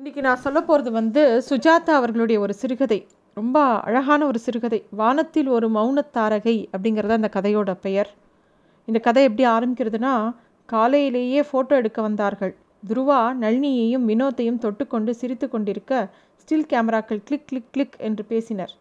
[0.00, 3.06] இன்றைக்கி நான் சொல்ல போகிறது வந்து சுஜாதா அவர்களுடைய ஒரு சிறுகதை.
[3.34, 4.84] ரொம்ப அழகான ஒரு சிறுகதை.
[4.90, 8.10] வானத்தில் ஒரு மௌனத்தாரகை அப்படிங்கிறது அந்த கதையோட பெயர்.
[8.84, 10.34] இந்த கதை எப்படி ஆரம்பிக்கிறதுனா
[10.66, 12.56] காலையிலேயே ஃபோட்டோ எடுக்க வந்தார்கள்.
[12.88, 16.08] துருவா நளினியையும் வினோத்தையும் தொட்டுக்கொண்டு சிரித்து கொண்டிருக்க
[16.42, 18.72] ஸ்டில் கேமராக்கள் கிளிக் கிளிக் கிளிக் என்று பேசினர்.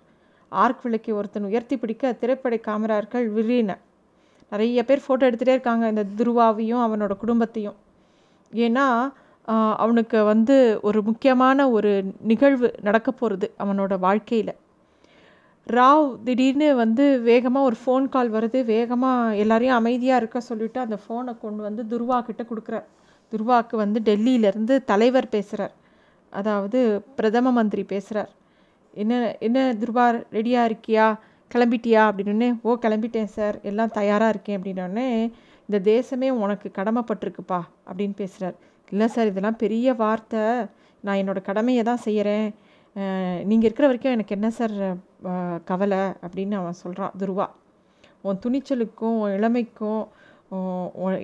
[0.49, 3.77] ஆர்க் விளக்கை ஒருத்தன் உயர்த்தி பிடிக்க திரைப்பட கேமராக்கள் விரின.
[4.49, 7.75] நிறைய பேர் ஃபோட்டோ எடுத்துகிட்டே இருக்காங்க இந்த துருவாவையும் அவனோட குடும்பத்தையும்.
[8.53, 9.11] ஏன்னா
[9.75, 11.91] அவனுக்கு வந்து ஒரு முக்கியமான ஒரு
[12.21, 14.53] நிகழ்வு நடக்க போகிறது அவனோட வாழ்க்கையில்.
[15.67, 18.65] ராவ் திடீர்னு வந்து வேகமாக ஒரு ஃபோன் கால் வருது.
[18.65, 22.87] வேகமாக எல்லாரையும் அமைதியாக இருக்க சொல்லிவிட்டு அந்த ஃபோனை கொண்டு வந்து துர்வாக்கிட்ட கிட்ட கொடுக்குறார்.
[23.31, 25.75] துர்வாக்கு வந்து டெல்லியிலேருந்து தலைவர் பேசுகிறார்
[26.29, 26.79] அதாவது
[27.15, 28.29] பிரதம மந்திரி பேசுகிறார்
[28.93, 31.07] என்ன என்ன துர்வா ரெடியாக இருக்கியா?
[31.51, 32.01] கிளம்பிட்டியா?
[32.09, 33.61] அப்படின்னு ஓ கிளம்பிட்டேன் சார்.
[33.61, 35.31] எல்லாம் தயாராக இருக்கேன் அப்படின்னோடனே
[35.69, 38.55] இந்த தேசமே உனக்கு கடமைப்பட்டிருக்குப்பா அப்படின்னு பேசுகிறார்
[38.91, 40.43] இல்லை சார் இதெல்லாம் பெரிய வார்த்தை.
[41.03, 42.47] நான் என்னோடய கடமையை தான் செய்கிறேன்
[43.49, 44.75] நீங்கள் இருக்கிற வரைக்கும் எனக்கு என்ன சார்
[45.69, 46.03] கவலை?
[46.25, 47.47] அப்படின்னு அவன் சொல்கிறான் துருவா.
[48.27, 50.01] உன் துணிச்சலுக்கும் உன் இளமைக்கும்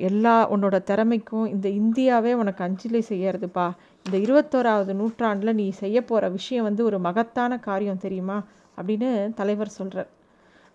[0.10, 3.66] எல்லா உன்னோட திறமைக்கும் இந்த இந்தியாவே உனக்கு அஞ்சலி செய்யறதுப்பா.
[4.06, 8.38] இந்த இருபத்தோராவது நூற்றாண்டில் நீ செய்ய போகிற விஷயம் வந்து ஒரு மகத்தான காரியம் தெரியுமா?
[8.78, 10.12] அப்படின்னு தலைவர் சொல்கிறார்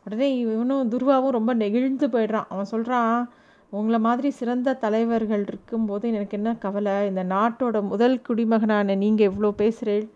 [0.07, 2.49] உடனே இவனும் துருவாவும் ரொம்ப நெகிழ்ந்து போயிடுறான்.
[2.53, 3.17] அவன் சொல்கிறான்
[3.79, 6.95] உங்களை மாதிரி சிறந்த தலைவர்கள் இருக்கும்போது எனக்கு என்ன கவலை?
[7.11, 10.09] இந்த நாட்டோட முதல் குடிமகனான நீங்கள் இவ்வளோ பேசுகிறேன்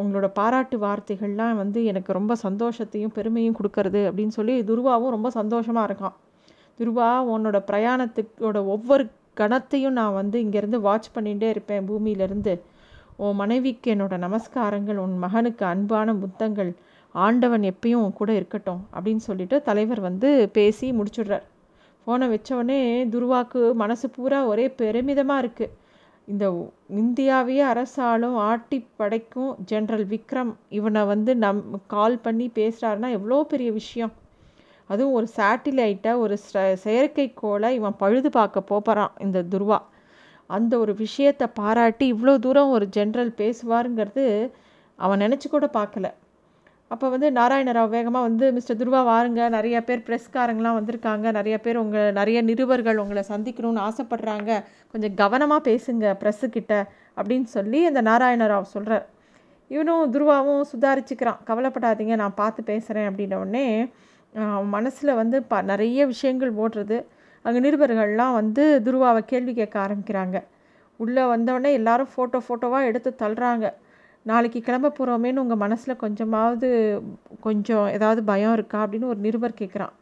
[0.00, 6.16] உங்களோட பாராட்டு வார்த்தைகள்லாம் வந்து எனக்கு ரொம்ப சந்தோஷத்தையும் பெருமையும் கொடுக்கறது அப்படின்னு சொல்லி துருவாவும் ரொம்ப சந்தோஷமாக இருக்கான்.
[6.78, 9.04] துருவா உன்னோட பிரயாணத்துக்கோட ஒவ்வொரு
[9.40, 12.54] கணத்தையும் நான் வந்து இங்கேருந்து வாட்ச் பண்ணிகிட்டே இருப்பேன் பூமியிலேருந்து.
[13.24, 16.72] உன் மனைவிக்கு என்னோட நமஸ்காரங்கள் உன் மகனுக்கு அன்பான புத்தங்கள்
[17.14, 21.46] ஆண்டவன் எப்பயும் கூட இருக்கட்டும் அப்படின்னு சொல்லிட்டு தலைவர் வந்து பேசி முடிச்சுடுறார்.
[22.08, 22.78] ஃபோனை வச்சோடனே
[23.12, 25.74] துருவாக்கு மனசு பூரா ஒரே பெருமிதமாக இருக்குது
[26.28, 26.44] இந்த
[27.00, 31.60] இந்தியாவையே அரசாலும் ஆட்டி படைக்கும் ஜென்ரல் விக்ரம் இவனை வந்து நம்
[31.94, 34.12] கால் பண்ணி பேசுகிறாருன்னா எவ்வளோ பெரிய விஷயம்.
[34.90, 36.38] அதுவும் ஒரு சேட்டிலைட்டை ஒரு
[36.84, 39.80] செயற்கைக்கோளை இவன் பழுது பார்க்க போகிறான் இந்த துருவா.
[40.50, 44.26] அந்த ஒரு விஷயத்தை பாராட்டி இவ்வளோ தூரம் ஒரு ஜென்ரல் பேசுவாருங்கிறது
[44.98, 46.08] அவன் நினச்சி கூட பார்க்கல.
[46.94, 49.40] அப்போ வந்து நாராயணராவ் வேகமாக வந்து மிஸ்டர் துருவா வாருங்க.
[49.56, 51.26] நிறைய பேர் ப்ரெஸ்காரங்களாம் வந்திருக்காங்க.
[51.38, 54.50] நிறைய பேர் உங்கள் நிறைய நிருபர்கள் உங்களை சந்திக்கணும்னு ஆசைப்பட்றாங்க.
[54.92, 56.74] கொஞ்சம் கவனமாக பேசுங்க ப்ரெஸ்ஸுக்கிட்ட
[57.18, 59.06] அப்படின்னு சொல்லி அந்த நாராயணராவ் சொல்கிறார்
[59.70, 61.40] இவனும் துருவாவும் சுதாரிச்சுக்கிறான்.
[61.48, 63.66] கவலைப்படாதீங்க நான் பார்த்து பேசுகிறேன் அப்படின்னோடனே
[64.76, 66.98] மனசில் வந்து ப நிறைய விஷயங்கள் ஓடுறது.
[67.44, 70.36] அங்கே நிருபர்கள்லாம் வந்து துருவாவை கேள்வி கேட்க ஆரம்பிக்கிறாங்க.
[71.00, 73.66] உள்ளே வந்தோடனே எல்லாரும் ஃபோட்டோ ஃபோட்டோவாக எடுத்து தள்ளுறாங்க.
[74.26, 76.68] நாளைக்கு கிளம்ப போகிறோமேனு உங்கள் மனசில் கொஞ்சமாவது
[77.40, 79.94] கொஞ்சம் ஏதாவது பயம் இருக்கா அப்படின்னு ஒரு நிருபர் கேட்குறான்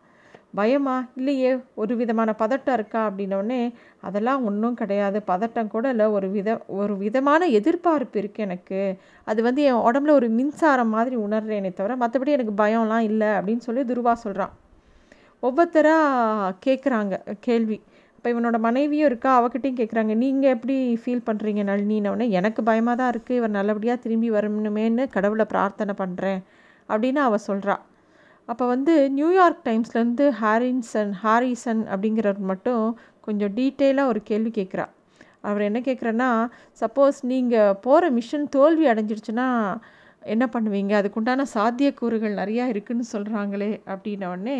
[0.55, 1.09] பயமா?
[1.17, 3.61] இல்லையே ஒரு விதமான பதட்டம் இருக்கா அப்படின்னோடனே
[4.01, 5.19] அதெல்லாம் ஒன்றும் கிடையாது.
[5.27, 6.07] பதட்டம் கூட இல்லை.
[6.07, 6.51] ஒரு வித
[6.81, 8.81] ஒரு விதமான எதிர்பார்ப்பு இருக்குது எனக்கு.
[9.27, 13.29] அது வந்து என் உடம்புல ஒரு மின்சாரம் மாதிரி உணர்றேனே தவிர மற்றபடி எனக்கு பயம்லாம் இல்லை.
[13.39, 14.55] அப்படின்னு சொல்லி துருவா சொல்கிறான்
[15.43, 17.79] ஒவ்வொருத்தராக கேட்குறாங்க கேள்வி.
[18.27, 19.33] இப்போ இவனோட மனைவியும் இருக்கா?
[19.41, 25.05] அவகிட்டையும் கேட்குறாங்க நீங்கள் எப்படி ஃபீல் பண்ணுறீங்க நளினினவுடனே எனக்கு பயமாக தான் இருக்குது இவர் நல்லபடியாக திரும்பி வரணுமேன்னு
[25.13, 26.41] கடவுளை பிரார்த்தனை பண்ணுறேன்
[26.89, 27.77] அப்படின்னு அவள் சொல்கிறா
[28.49, 32.83] அப்போ வந்து நியூயார்க் டைம்ஸ்லேருந்து ஹாரின்சன் ஹாரிசன் அப்படிங்கிறவர் மட்டும்
[33.27, 34.87] கொஞ்சம் டீட்டெயிலாக ஒரு கேள்வி கேட்குறா
[35.49, 36.31] அவர் என்ன கேட்குறேன்னா
[36.83, 39.49] சப்போஸ் நீங்கள் போகிற மிஷன் தோல்வி அடைஞ்சிருச்சுன்னா
[40.35, 40.95] என்ன பண்ணுவீங்க?
[41.01, 44.59] அதுக்குண்டான சாத்தியக்கூறுகள் நிறையா இருக்குதுன்னு சொல்கிறாங்களே அப்படின்னோடனே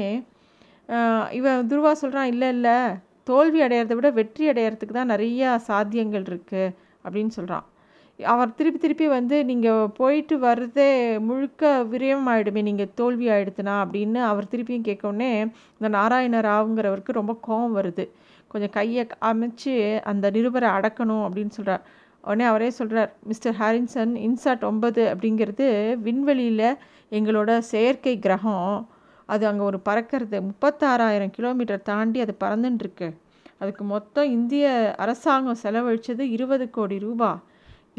[1.39, 2.79] இவன் துருவா சொல்கிறான் இல்லை இல்லை.
[3.27, 7.67] தோல்வி அடையிறத விட வெற்றி அடையிறதுக்கு தான் நிறையா சாத்தியங்கள் இருக்குது அப்படின்னு சொல்கிறான்
[8.19, 10.91] அவர் திருப்பி திருப்பி வந்து நீங்கள் போயிட்டு வர்றதே
[11.29, 15.31] முழுக்க விரயம் ஆகிடுமே நீங்கள் தோல்வி ஆகிடுத்துனா அப்படின்னு அவர் திருப்பியும் கேட்கவுடனே
[15.79, 18.05] இந்த நாராயண ராவுங்கிறவருக்கு ரொம்ப கோபம் வருது.
[18.53, 19.75] கொஞ்சம் கையை அமைச்சு
[20.11, 21.85] அந்த நிருபரை அடக்கணும் அப்படின்னு சொல்கிறார்
[22.25, 25.67] உடனே அவரே சொல்கிறார் மிஸ்டர் ஹாரின்சன் இன்சாட் ஒன்பது அப்படிங்கிறது
[26.07, 26.69] விண்வெளியில்
[27.13, 28.77] எங்களோட செயற்கை கிரகம்.
[29.29, 30.39] அது அங்கே ஒரு பறக்கிறது.
[30.49, 33.09] முப்பத்தாறாயிரம் கிலோமீட்டர் தாண்டி அது பறந்துட்டுருக்கு
[33.61, 34.65] அதுக்கு மொத்தம் இந்திய
[35.05, 37.31] அரசாங்கம் செலவழித்தது இருபது கோடி ரூபா.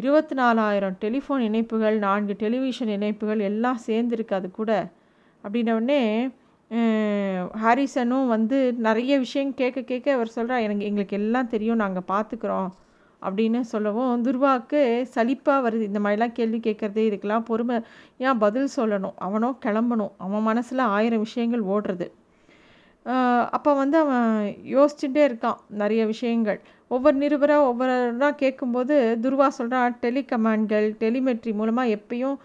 [0.02, 4.72] இருபத்தி நாலாயிரம் டெலிஃபோன் இணைப்புகள் நான்கு டெலிவிஷன் இணைப்புகள் எல்லாம் சேர்ந்துருக்கு அது கூட.
[5.44, 6.02] அப்படின்னோடனே
[7.64, 8.58] ஹாரிசனும் வந்து
[8.88, 12.70] நிறைய விஷயம் கேட்க கேட்க அவர் சொல்கிறா எனக்கு எங்களுக்கு எல்லாம் தெரியும் நாங்கள் பார்த்துக்குறோம்.
[13.26, 14.82] அப்படின்னு சொல்லவும் துர்வாவுக்கு
[15.16, 15.84] சலிப்பாக வருது.
[15.90, 17.78] இந்த மாதிரிலாம் கேள்வி கேட்குறது இதுக்கெல்லாம் பொறுமை
[18.28, 19.16] ஏன் பதில் சொல்லணும்?
[19.28, 20.14] அவனோ கிளம்பணும்.
[20.26, 22.08] அவன் மனசில் ஆயிரம் விஷயங்கள் ஓடுறது.
[23.58, 24.30] அப்போ வந்து அவன்
[24.76, 26.60] யோசிச்சுட்டே இருக்கான் நிறைய விஷயங்கள்.
[26.96, 32.38] ஒவ்வொரு நிருபராக ஒவ்வொருனா கேட்கும்போது துர்வா சொல்கிறான் டெலிகமாண்ட்கள் டெலிமெட்ரி மூலமாக எப்பயும்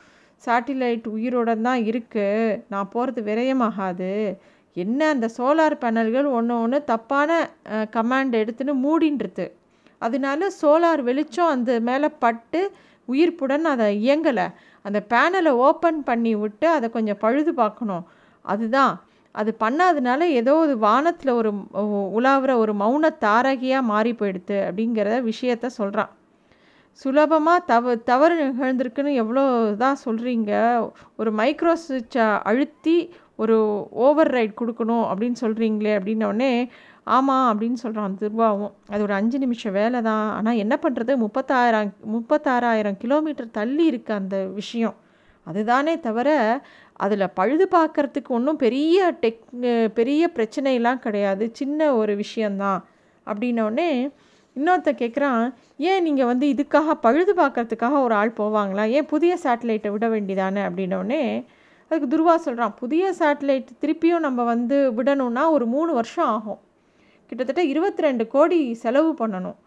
[0.43, 4.13] சேட்டிலைட் உயிரோட தான் இருக்குது நான் போகிறது விரயமாகாது.
[4.77, 7.31] என்ன அந்த சோலார் பேனல்கள் ஒன்று ஒன்று தப்பான
[7.97, 9.47] கமாண்ட் எடுத்துன்னு மூடின்றது
[10.03, 12.61] அதனால சோலார் வெளிச்சம் அந்த மேலே பட்டு
[13.09, 14.47] உயிர்ப்புடன் அதை இயங்கலை.
[14.85, 18.05] அந்த பேனலை ஓப்பன் பண்ணி விட்டு அதை கொஞ்சம் பழுது பார்க்கணும்.
[18.45, 18.95] அதுதான்.
[19.35, 21.51] அது பண்ணாதனால ஏதோ ஒரு வானத்தில் ஒரு
[22.19, 26.11] உலாவுற ஒரு மௌன தாரகியாக மாறி போயிடுது அப்படிங்கிற விஷயத்த சொல்கிறான்
[27.01, 29.45] சுலபமாக தவ தவறு நிகழ்ந்திருக்குன்னு எவ்வளோ
[29.75, 30.53] தான் சொல்கிறீங்க
[31.17, 32.97] ஒரு மைக்ரோ சுவிட்சை அழுத்தி
[33.37, 33.57] ஒரு
[34.07, 36.53] ஓவர் ரைட் கொடுக்கணும் அப்படின்னு சொல்கிறீங்களே அப்படின்னோடனே
[37.07, 38.73] ஆமாம் அப்படின்னு சொல்கிறான் துர்வாவும்.
[38.93, 40.27] அது ஒரு அஞ்சு நிமிஷம் வேலை தான்.
[40.37, 44.97] ஆனால் என்ன பண்ணுறது முப்பத்தாயிரம் முப்பத்தாறாயிரம் கிலோமீட்டர் தள்ளி இருக்குது அந்த விஷயம்.
[45.47, 46.29] அதுதானே தவிர
[47.05, 49.43] அதில் பழுது பார்க்குறதுக்கு ஒன்றும் பெரிய டெக்
[49.99, 51.45] பெரிய பிரச்சனையெல்லாம் கிடையாது.
[51.61, 52.81] சின்ன ஒரு விஷயந்தான்
[53.27, 53.91] அப்படின்னோடனே
[54.57, 55.43] இன்னொருத்த கேட்குறான்
[55.91, 58.85] ஏன் நீங்கள் வந்து இதுக்காக பழுது பார்க்குறதுக்காக ஒரு ஆள் போவாங்களா?
[58.97, 61.23] ஏன் புதிய சேட்டலைட்டை விட வேண்டிதானே அப்படின்னோடனே
[61.91, 66.61] அதுக்கு துருவா சொல்கிறான் புதிய சேட்டலைட் திருப்பியும் நம்ம வந்து விடணும்னா ஒரு மூணு வருஷம் ஆகும்.
[67.33, 69.59] கிட்டத்தட்ட இருபத்தி ரெண்டு கோடி செலவு பண்ணணும்.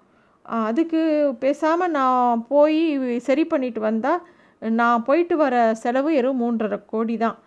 [0.70, 1.02] அதுக்கு
[1.44, 2.82] பேசாமல் நான் போய்
[3.28, 4.22] சரி பண்ணிட்டு வந்தால்
[4.80, 7.38] நான் போயிட்டு வர செலவு வெறும் மூன்றரை கோடி தான்.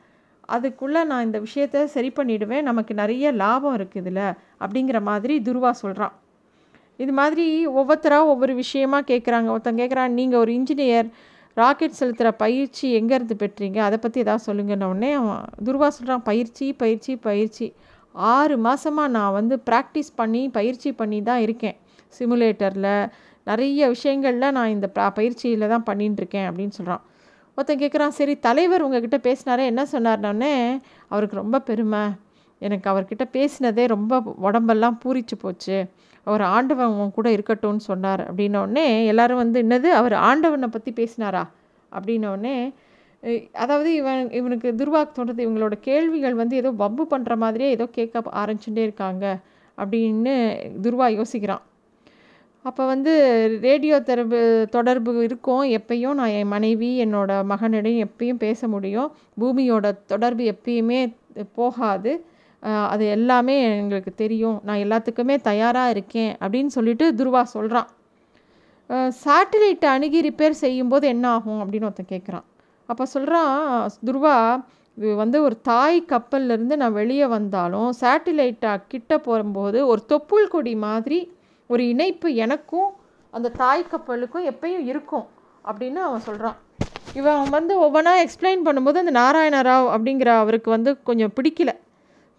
[0.54, 4.24] அதுக்குள்ளே நான் இந்த விஷயத்த சரி பண்ணிவிடுவேன் நமக்கு நிறைய லாபம் இருக்குது இதில்
[4.62, 6.14] அப்படிங்கிற மாதிரி துருவா சொல்கிறான்
[7.04, 7.46] இது மாதிரி
[7.78, 11.08] ஒவ்வொருத்தராக ஒவ்வொரு விஷயமா கேட்குறாங்க ஒருத்தன் கேட்குறான் நீங்கள் ஒரு இன்ஜினியர்
[11.56, 13.78] ராக்கெட் செலுத்துகிற பயிற்சி எங்கேருந்து பெற்றீங்க?
[13.88, 17.68] அதை பற்றி எதாவது சொல்லுங்கன்னொடனே அவன் துருவா சொல்கிறான் பயிற்சி பயிற்சி பயிற்சி.
[18.14, 21.76] ஆறு மாதமாக நான் வந்து ப்ராக்டிஸ் பண்ணி பயிற்சி பண்ணி தான் இருக்கேன்.
[22.18, 23.10] சிமுலேட்டரில்
[23.42, 24.88] நிறைய விஷயங்களில் நான் இந்த
[25.18, 27.04] பயிற்சியில் தான் பண்ணிட்டுருக்கேன் அப்படின்னு சொல்கிறான்
[27.58, 30.52] ஒருத்தன் கேட்குறான் சரி தலைவர் உங்ககிட்ட பேசினாரே என்ன சொன்னார்னோடனே
[31.08, 32.02] அவருக்கு ரொம்ப பெருமை.
[32.58, 35.78] எனக்கு அவர்கிட்ட பேசினதே ரொம்ப உடம்பெல்லாம் பூரிச்சு போச்சு.
[36.24, 41.42] அவர் ஆண்டவன் கூட இருக்கட்டும்னு சொன்னார் அப்படின்னோடனே எல்லோரும் வந்து என்னது அவர் ஆண்டவனை பற்றி பேசினாரா?
[41.92, 42.56] அப்படின்னோடனே
[43.52, 48.82] அதாவது இவன் இவனுக்கு துர்வாக் தோன்றது இவங்களோட கேள்விகள் வந்து ஏதோ வம்பு பண்ணுற மாதிரியே ஏதோ கேட்க ஆரம்பிச்சுட்டே
[48.88, 49.24] இருக்காங்க
[49.78, 50.34] அப்படின்னு
[50.84, 51.64] துர்வா யோசிக்கிறான்.
[52.64, 53.12] அப்போ வந்து
[53.66, 54.38] ரேடியோ தொடர்பு
[54.70, 55.64] தொடர்பு இருக்கும்.
[55.78, 59.10] எப்பயும் நான் என் மனைவி என்னோடய மகனிடையும் எப்பயும் பேச முடியும்.
[59.40, 61.00] பூமியோட தொடர்பு எப்பயுமே
[61.58, 62.12] போகாது.
[62.92, 64.56] அது எல்லாமே எங்களுக்கு தெரியும்.
[64.66, 67.88] நான் எல்லாத்துக்குமே தயாராக இருக்கேன் அப்படின்னு சொல்லிட்டு துருவா சொல்கிறான்
[69.22, 72.46] சேட்டலைட்டை அணுகி ரிப்பேர் செய்யும்போது என்ன ஆகும் அப்படின்னு ஒருத்தன் கேட்குறான்
[72.88, 73.56] அப்போ சொல்கிறான்
[74.06, 74.36] துருவா
[74.96, 81.18] இது வந்து ஒரு தாய் கப்பல்லேருந்து நான் வெளியே வந்தாலும் சேட்டிலைட்டாக கிட்ட போகும்போது ஒரு தொப்புள் கொடி மாதிரி
[81.66, 82.88] ஒரு இணைப்பு எனக்கும்
[83.32, 85.26] அந்த தாய் கப்பலுக்கும் எப்பயும் இருக்கும்
[85.64, 86.56] அப்படின்னு அவன் சொல்கிறான்
[87.14, 91.70] இவன் வந்து ஒவ்வொன்றா எக்ஸ்பிளைன் பண்ணும்போது அந்த நாராயண ராவ் அப்படிங்கிற அவருக்கு வந்து கொஞ்சம் பிடிக்கல.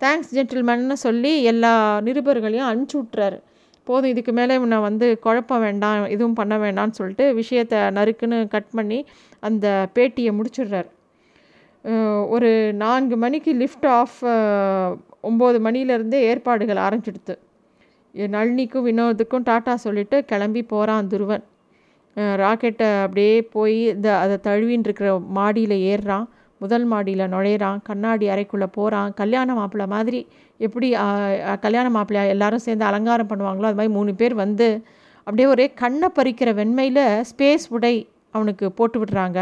[0.01, 3.39] தேங்க்ஸ் ஜென்டில்மேன்னு சொல்லி எல்லா நிருபர்களையும் அனுப்பிச்சி விட்றாரு
[3.83, 9.05] போதும் இதுக்கு மேலே நான் வந்து குழப்பம் வேண்டாம் எதுவும் பண்ண வேண்டாம்னு சொல்லிட்டு விஷயத்தை நறுக்குன்னு கட் பண்ணி
[9.47, 10.89] அந்த பேட்டியை முடிச்சிடுறார்.
[12.35, 12.49] ஒரு
[12.83, 14.17] நான்கு மணிக்கு லிஃப்ட் ஆஃப்
[15.29, 17.35] ஒம்பது மணிலேருந்தே ஏற்பாடுகள் ஆரம்பிச்சிடுது
[18.35, 21.43] நளினிக்கும் வினோதுக்கும் டாட்டா சொல்லிவிட்டு கிளம்பி போகிறான் துருவன்.
[22.41, 26.25] ராக்கெட்டை அப்படியே போய் இந்த அதை தழுவின்னு இருக்கிற மாடியில் ஏறுறான்.
[26.61, 27.79] முதல் மாடியில் நுழையிறான்.
[27.89, 30.19] கண்ணாடி அறைக்குள்ளே போகிறான் கல்யாண மாப்பிள்ளை மாதிரி
[30.59, 30.87] எப்படி
[31.65, 34.67] கல்யாண மாப்பிள்ளை எல்லாரும் சேர்ந்து அலங்காரம் பண்ணுவாங்களோ அது மாதிரி மூணு பேர் வந்து
[35.27, 37.95] அப்படியே ஒரே கண்ணை பறிக்கிற வெண்மையில் ஸ்பேஸ் உடை
[38.35, 39.39] அவனுக்கு போட்டு விடுறாங்க.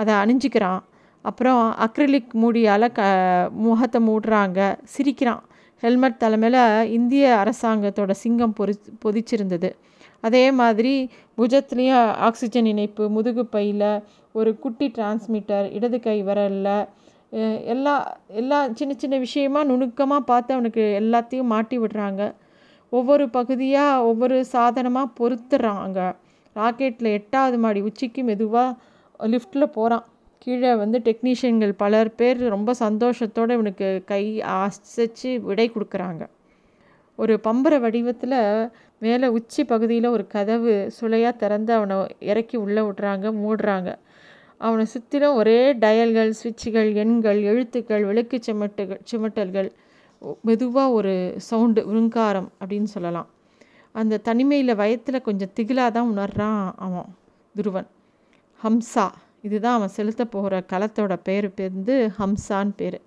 [0.00, 0.82] அதை அணிஞ்சிக்கிறான்.
[1.24, 3.02] அப்புறம் அக்ரிலிக் மூடியால் க
[3.64, 4.60] முகத்தை மூடுறாங்க.
[4.94, 5.42] சிரிக்கிறான்.
[5.82, 8.74] ஹெல்மெட் தலைமையில் இந்திய அரசாங்கத்தோட சிங்கம் பொறி
[9.04, 9.70] பொதிச்சிருந்தது.
[10.26, 10.92] அதே மாதிரி
[11.38, 13.90] புஜத்துலேயும் ஆக்சிஜன் இணைப்பு முதுகு பையில்
[14.38, 16.76] ஒரு குட்டி டிரான்ஸ்மிட்டர் இடது கை விரலில்
[17.72, 17.94] எல்லா
[18.40, 22.22] எல்லா சின்ன சின்ன விஷயமா நுணுக்கமாக பார்த்து அவனுக்கு எல்லாத்தையும் மாட்டி விடுறாங்க.
[22.92, 26.00] ஒவ்வொரு பகுதியாக ஒவ்வொரு சாதனமாக பொறுத்துறாங்க.
[26.56, 28.76] ராக்கெட்டில் எட்டாவது மாடி உச்சிக்கு மெதுவாக
[29.32, 30.04] லிஃப்ட்டில் போகிறான்
[30.38, 36.22] கீழே வந்து டெக்னீஷியன்கள் பலர் பேர் ரொம்ப சந்தோஷத்தோடு இவனுக்கு கை அசைச்சு விடை கொடுக்குறாங்க.
[37.16, 38.38] ஒரு பம்பர வடிவத்தில்
[38.98, 43.90] மேலே உச்சி பகுதியில் ஒரு கதவு சுளையாக திறந்து அவனை இறக்கி உள்ளே விட்றாங்க மூடுறாங்க.
[44.58, 49.70] அவனை சுற்றிலும் ஒரே டயல்கள் சுவிட்சுகள் எண்கள் எழுத்துக்கள் விளக்கு சிமட்டுகள் சிமட்டல்கள்
[50.40, 53.28] மெதுவாக ஒரு சவுண்டு விருங்காரம் அப்படின்னு சொல்லலாம்.
[53.94, 57.08] அந்த தனிமையில் வயத்தில் கொஞ்சம் திகிலாக தான் உணர்றான் அவன்
[57.54, 57.88] துருவன்.
[58.58, 59.06] ஹம்சா
[59.46, 62.98] இதுதான் அவன் செலுத்த போகிற களத்தோட பேர் வந்து ஹம்சான்னு பேர்.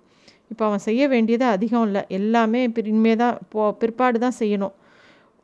[0.52, 4.74] இப்போ அவன் செய்ய வேண்டியது அதிகம் இல்லை எல்லாமே இனிமே தான் போ பிற்பாடு தான் செய்யணும்.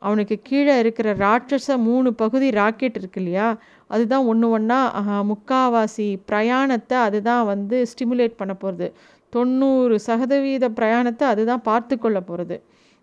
[0.01, 3.47] அவனுக்கு கீழே இருக்கிற ராட்சச மூணு பகுதி ராக்கெட் இருக்கு இல்லையா
[3.89, 4.79] அதுதான் ஒன்று ஒன்றா
[5.31, 8.87] முக்காவாசி பிரயாணத்தை அதுதான் வந்து ஸ்டிமுலேட் பண்ண போகிறது
[9.33, 12.57] தொண்ணூறு சதவீத பிரயாணத்தை அதுதான் பார்த்து கொள்ள போகிறது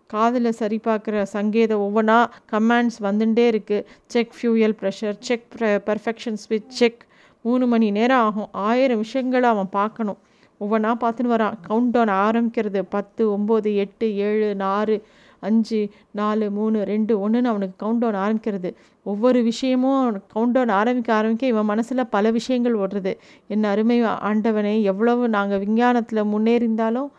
[0.07, 2.19] காதில் சரி பார்க்குற சங்கேதம் ஒவ்வொன்றா
[2.51, 7.01] கமாண்ட்ஸ் வந்துட்டே இருக்குது check fuel pressure check perfection ஸ்விட்ச் செக்
[7.45, 8.49] மூணு மணி நேரம் ஆகும்.
[8.51, 10.19] ஆயிரம் விஷயங்களை அவன் பார்க்கணும்.
[10.61, 11.57] ஒவ்வொன்றா பார்த்துன்னு வரான்.
[11.69, 14.95] கவுண்ட் டவுன் ஆரம்பிக்கிறது பத்து ஒம்பது எட்டு ஏழு நாலு
[15.39, 15.79] அஞ்சு
[16.11, 18.69] நாலு மூணு ரெண்டு ஒன்றுன்னு அவனுக்கு கவுண்ட் டவுன் ஆரம்பிக்கிறது.
[19.03, 23.13] ஒவ்வொரு விஷயமும் கவுண்ட் டவுன் ஆரம்பிக்க ஆரம்பிக்க இவன் மனசில் பல விஷயங்கள் ஓடுறது.
[23.47, 23.97] என் அருமை
[24.29, 27.09] ஆண்டவனை எவ்வளவு நாங்கள் விஞ்ஞானத்தில் முன்னேறிந்தாலும்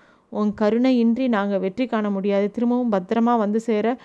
[0.40, 2.50] உன் கருணை இன்றி நாங்கள் வெற்றி காண முடியாது.
[2.50, 3.96] திரும்பவும் பத்திரமா வந்து சேர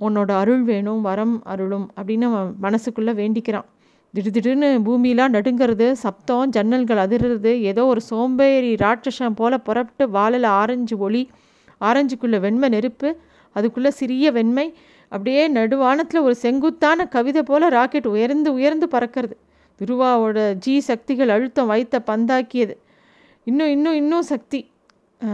[0.00, 3.68] உன்னோட அருள் வேணும் வரம் அருளும் அப்படின்னு அவன் மனசுக்குள்ளே வேண்டிக்கிறான்.
[4.14, 11.22] திடீர்னு பூமியெலாம் நடுங்கிறது சப்தம் ஜன்னல்கள் அதிர்றது ஏதோ ஒரு சோம்பேறி ராட்சசம் போல் புறப்பட்டு வாழல ஆரஞ்சு ஒளி
[11.80, 13.08] ஆரஞ்சுக்குள்ளே வெண்மை நெருப்பு
[13.56, 14.66] அதுக்குள்ளே சிறிய வெண்மை
[15.08, 19.34] அப்படியே நடுவானத்தில் ஒரு செங்குத்தான கவிதை போல் ராக்கெட் உயர்ந்து உயர்ந்து பறக்கிறது.
[19.80, 22.74] துருவாவோட ஜி சக்திகள் அழுத்தம் வைத்த பந்தாக்கியது.
[23.46, 24.60] இன்னும் இன்னும் இன்னும் சக்தி.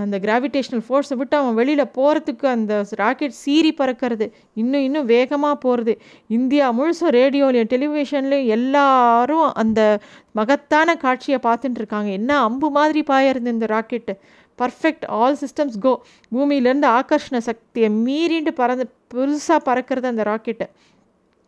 [0.04, 4.26] அந்த கிராவிடேஷ்னல் ஃபோர்ஸை விட்டு அவன் வெளியில் போகிறதுக்கு அந்த ராக்கெட் சீறி பறக்கிறது.
[4.54, 5.94] இன்னும் இன்னும் வேகமாக போகிறது
[6.26, 9.80] இந்தியா முழுசும் ரேடியோலையும் டெலிவிஷன்லேயும் எல்லாரும் அந்த
[10.32, 12.10] மகத்தான காட்சியை பார்த்துட்டு இருக்காங்க.
[12.10, 14.14] என்ன அம்பு மாதிரி பாயிருது இந்த rocket
[14.58, 15.92] perfect all systems go
[16.34, 20.66] பூமியிலேருந்து ஆகர்ஷண சக்தியை மீறிண்டு பறந்து புதுசாக பறக்கிறது அந்த ராக்கெட்டு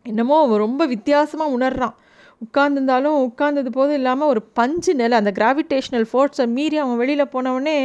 [0.06, 1.96] என்னமோ ரொம்ப வித்தியாசமாக உணர்றான்.
[2.42, 7.76] உட்காந்துருந்தாலும் உட்கார்ந்தது போதும் இல்லாமல் ஒரு பஞ்சு நிலை அந்த கிராவிடேஷ்னல் ஃபோர்ஸை மீறி அவன் வெளியில் போனவொடனே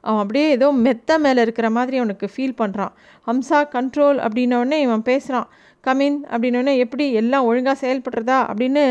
[0.00, 2.92] அவன் அப்படியே ஏதோ மெத்த மேலே இருக்கிற மாதிரி அவனுக்கு ஃபீல் பண்ணுறான்
[3.26, 5.48] ஹம்சா கண்ட்ரோல் அப்படின்னோடனே இவன் பேசுகிறான்
[5.86, 8.38] கமின் அப்படின்னோடனே எப்படி எல்லாம் ஒழுங்காக செயல்படுறதா?
[8.50, 8.82] அப்படின்னு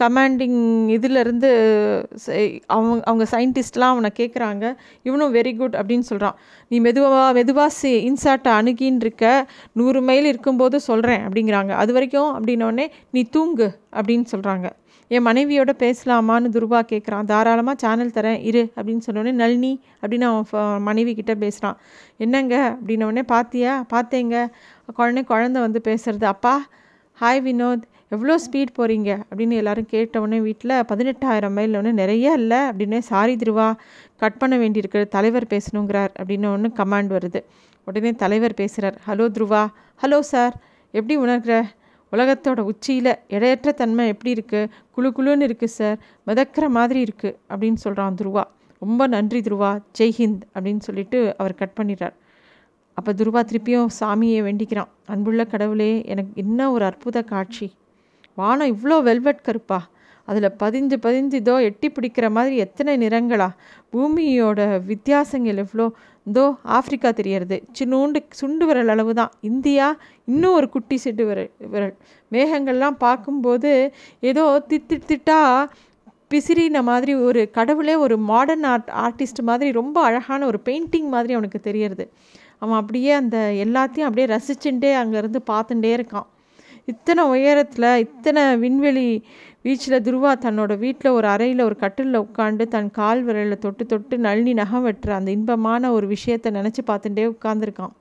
[0.00, 0.58] கமாண்டிங்
[0.88, 1.50] இதிலிருந்து
[2.66, 4.64] அவங்க அவங்க சயின்டிஸ்ட்லாம் அவனை கேட்குறாங்க
[5.02, 9.24] இவனும் வெரி குட் அப்படின்னு சொல்கிறான் நீ மெதுவாக மெதுவாக சி இன்சாட்டை அணுகின்னு இருக்க.
[9.72, 11.72] நூறு மைல் இருக்கும்போது சொல்கிறேன் அப்படிங்கிறாங்க.
[11.82, 14.68] அது வரைக்கும் அப்படின்னோடனே நீ தூங்கு அப்படின்னு சொல்கிறாங்க
[15.10, 18.38] என் மனைவியோட பேசலாமான்னு துருவா கேட்குறான் தாராளமாக சேனல் தரேன்.
[18.50, 19.72] இரு அப்படின்னு சொன்னோடனே நளினி
[20.02, 21.76] அப்படின்னு அவன் மனைவி கிட்டே பேசுகிறான்
[22.16, 22.54] என்னங்க?
[22.76, 24.36] அப்படின்னோடனே பார்த்தியா பார்த்தேங்க
[24.92, 26.54] குழந்தை குழந்த வந்து பேசுகிறது அப்பா
[27.20, 32.58] ஹாய் வினோத் எவ்வளோ ஸ்பீட் போகிறீங்க அப்படின்னு எல்லோரும் கேட்டவுடனே வீட்டில் பதினெட்டாயிரம் மைல் ஒன்று நிறைய இல்லை.
[32.70, 33.68] அப்படின்னே சாரி திருவா
[34.16, 36.12] கட் பண்ண வேண்டியிருக்கு தலைவர் பேசணுங்கிறார்.
[36.20, 37.40] அப்படின்னு ஒன்று கமாண்ட் வருது.
[37.84, 39.62] உடனே தலைவர் பேசுகிறார் ஹலோ துருவா
[40.02, 40.54] ஹலோ சார்
[40.90, 41.54] எப்படி உணர்கிற
[42.12, 48.18] உலகத்தோட உச்சியில் இடையற்ற தன்மை எப்படி இருக்குது குழு குழுன்னு இருக்குது சார் மிதக்கிற மாதிரி இருக்குது அப்படின்னு சொல்கிறான்
[48.20, 48.44] துருவா.
[48.78, 52.14] ரொம்ப நன்றி துருவா ஜெய்ஹிந்த் அப்படின்னு சொல்லிட்டு அவர் கட் பண்ணிடுறார்.
[52.96, 54.90] அப்போ துருவா திருப்பியும் சாமியை வேண்டிக்கிறான்.
[55.12, 57.66] அன்புள்ள கடவுளே எனக்கு என்ன ஒரு அற்புத காட்சி.
[58.38, 59.78] வானம் இவ்வளோ வெல்வெட் கருப்பா.
[60.28, 63.48] அதில் பதிஞ்சு பதிஞ்சு இதோ எட்டி பிடிக்கிற மாதிரி எத்தனை நிறங்களா.
[63.92, 64.60] பூமியோட
[64.90, 65.86] வித்தியாசங்கள் எவ்வளோ
[66.26, 66.44] இதோ
[66.76, 69.86] ஆஃப்ரிக்கா தெரியறது சின்னூண்டு சுண்டு விரல் அளவு தான் இந்தியா
[70.32, 71.94] இன்னும் ஒரு குட்டி சிட்டு விரல் விரல்.
[72.32, 73.72] மேகங்கள்லாம் பார்க்கும்போது
[74.30, 75.40] ஏதோ திட்டு திட்டா
[76.30, 81.60] பிசிறின மாதிரி ஒரு கடவுளே ஒரு மாடர்ன் ஆர்ட் ஆர்டிஸ்ட் மாதிரி ரொம்ப அழகான ஒரு பெயிண்டிங் மாதிரி அவனுக்கு
[81.68, 82.06] தெரியறது
[82.64, 86.28] அவன் அப்படியே அந்த எல்லாத்தையும் அப்படியே ரசிச்சுட்டே அங்கேருந்து பார்த்துட்டே இருக்கான்.
[86.92, 89.08] இத்தனை உயரத்தில் இத்தனை விண்வெளி
[89.66, 94.52] வீச்சில் துருவா தன்னோட வீட்டில் ஒரு அறையில் ஒரு கட்டிலில் உட்காந்து தன் கால் விரலில் தொட்டு தொட்டு நளினி
[94.60, 97.94] நகம் வெட்டுற அந்த இன்பமான ஒரு விஷயத்தை நினச்சி பார்த்துட்டே உட்காந்துருக்கான்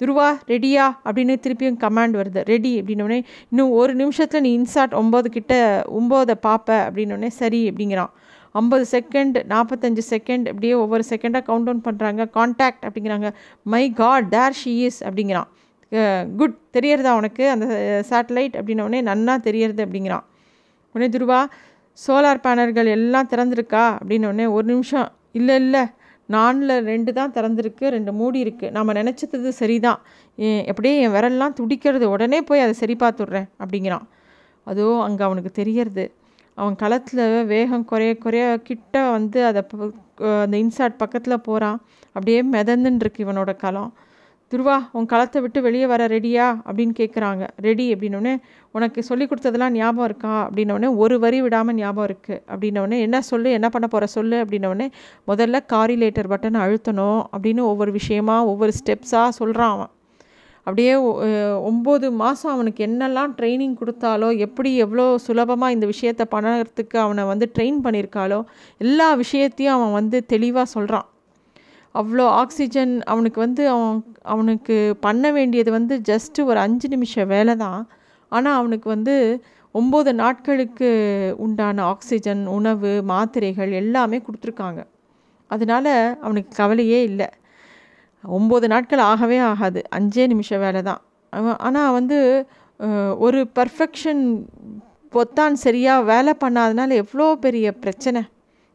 [0.00, 0.84] துருவா ரெடியா?
[1.06, 2.40] அப்படின்னு திருப்பியும் கமாண்ட் வருது.
[2.52, 3.18] ரெடி அப்படின்னோடனே
[3.50, 5.54] இன்னும் ஒரு நிமிஷத்தில் நீ இன்சாட் ஒம்பது கிட்ட
[5.98, 8.12] ஒம்போதை பார்ப்ப அப்படின்னோடனே சரி அப்படிங்கிறான்.
[8.58, 13.28] ஐம்பது செகண்ட் நாற்பத்தஞ்சு செகண்ட் அப்படியே ஒவ்வொரு செகண்டாக கவுண்ட் டவுன் பண்ணுறாங்க கான்டாக்ட் அப்படிங்கிறாங்க.
[13.72, 15.48] My god there she is அப்படிங்கிறான்.
[16.40, 17.44] குட் தெரியறதா உனக்கு?
[17.54, 17.66] அந்த
[18.10, 20.26] சேட்டலைட் அப்படின்னோடனே நன்னா தெரியறது அப்படிங்கிறான்.
[20.94, 21.40] உடனே துருவா
[21.98, 23.84] சோலார் பேனல்கள் எல்லாம் திறந்துருக்கா?
[24.00, 25.82] அப்படின்னோடனே ஒரு நிமிஷம் இல்லை இல்லை
[26.34, 30.00] நானில் ரெண்டு தான் திறந்துருக்கு ரெண்டு மூடி இருக்குது நம்ம நினச்சது சரிதான்.
[30.70, 32.06] எப்படியே என் விரல்லாம் துடிக்கிறது.
[32.14, 33.48] உடனே போய் அதை சரி பார்த்துட்றேன்.
[33.62, 34.06] அப்படிங்கிறான்.
[34.70, 36.04] அதோ அங்கே அவனுக்கு தெரியறது.
[36.60, 39.62] அவன் களத்தில் வேகம் குறைய குறைய கிட்ட வந்து அதை
[40.44, 41.78] அந்த இன்சாட் பக்கத்தில் போகிறான்
[42.14, 43.90] அப்படியே மிதந்துன்னு இருக்கு இவனோட களம்.
[44.52, 46.46] துருவா உன் களத்தை விட்டு வெளியே வர ரெடியா?
[46.68, 48.32] அப்படின்னு கேட்குறாங்க ரெடி அப்படின்னோடனே
[48.76, 50.32] உனக்கு சொல்லி கொடுத்ததெல்லாம் ஞாபகம் இருக்கா?
[50.46, 54.38] அப்படின்னோடனே ஒரு வரி விடாமல் ஞாபகம் இருக்குது அப்படின்னோடனே என்ன சொல்லு என்ன பண்ண போகிற சொல்லு?
[54.44, 54.88] அப்படின்னோடனே
[55.30, 59.92] முதல்ல காரிலேட்டர் பட்டனை அழுத்தணும் அப்படின்னு ஒவ்வொரு விஷயமா ஒவ்வொரு ஸ்டெப்ஸாக சொல்கிறான் அவன்.
[60.66, 60.94] அப்படியே
[61.70, 67.80] ஒம்பது மாதம் அவனுக்கு என்னெல்லாம் ட்ரைனிங் கொடுத்தாலோ எப்படி எவ்வளோ சுலபமாக இந்த விஷயத்தை பண்ணுறதுக்கு அவனை வந்து ட்ரெயின்
[67.86, 68.40] பண்ணியிருக்காளோ
[68.80, 71.08] எல்லா விஷயத்தையும் அவன் வந்து தெளிவாக சொல்கிறான்
[71.94, 73.96] அவ்வளோ ஆக்சிஜன் அவனுக்கு வந்து அவன்
[74.32, 74.76] அவனுக்கு
[75.06, 77.80] பண்ண வேண்டியது வந்து ஜஸ்ட்டு ஒரு அஞ்சு நிமிஷம் வேலை தான்.
[78.32, 79.14] ஆனால் அவனுக்கு வந்து
[79.74, 80.88] ஒம்பது நாட்களுக்கு
[81.44, 84.80] உண்டான ஆக்சிஜன் உணவு மாத்திரைகள் எல்லாமே கொடுத்துருக்காங்க.
[85.50, 85.92] அதனால்
[86.24, 87.28] அவனுக்கு கவலையே இல்லை.
[88.24, 89.80] ஒம்பது நாட்கள் ஆகவே ஆகாது.
[89.96, 91.00] அஞ்சே நிமிஷம் வேலை தான்.
[91.66, 92.18] ஆனால் வந்து
[93.26, 94.22] ஒரு பர்ஃபெக்ஷன்
[95.14, 98.20] பொத்தான் சரியாக வேலை பண்ணாதனால எவ்வளோ பெரிய பிரச்சனை.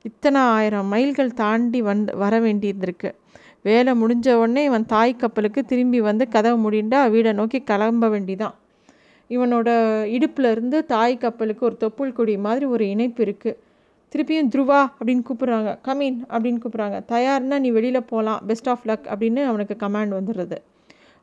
[0.06, 3.10] இத்தனை ஆயிரம் மைல்கள் தாண்டி வந் வர வேண்டியிருந்திருக்கு.
[3.70, 8.56] வேலை முடிஞ்ச உடனே இவன் தாய் கப்பலுக்கு திரும்பி வந்து கதவை முடிண்டா வீடை நோக்கி கிளம்ப வேண்டிதான்.
[9.30, 9.70] இவனோட
[10.16, 13.58] இடுப்பில் இருந்து தாய் கப்பலுக்கு ஒரு தொப்புள் கொடி மாதிரி ஒரு இணைப்பு இருக்குது
[14.15, 15.72] திருப்பியும் துருவா அப்படின்னு கூப்பிட்றாங்க.
[15.88, 16.98] கமீன் அப்படின்னு கூப்பிட்றாங்க.
[17.13, 20.57] தயார்னா நீ வெளியில் போகலாம் பெஸ்ட் ஆஃப் லக் அப்படின்னு அவனுக்கு கமாண்ட் வந்துடுறது.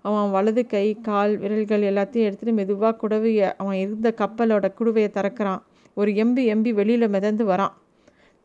[0.02, 5.62] அவன் வலது கை கால் விரல்கள் எல்லாத்தையும் எடுத்துகிட்டு மெதுவாக குடவையை அவன் இருந்த கப்பலோட குடுவையை திறக்கிறான்.
[5.94, 7.74] ஒரு எம்பி எம்பி வெளியில் மிதந்து வரான்.